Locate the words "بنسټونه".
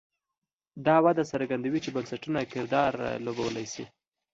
1.95-2.39